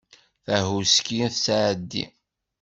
[0.45, 2.05] Tahuski tettɛeddi.